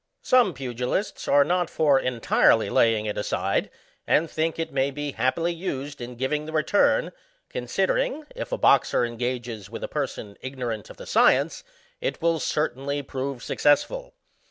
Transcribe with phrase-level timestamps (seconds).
[0.23, 3.69] Some pugilists are not for entirely laying it aside,
[4.07, 7.11] and think it may be happily used in giving the return,
[7.49, 11.61] considering, if a boxer engages with a person ignorant of the science^
[11.99, 14.15] it will certainly prove successful.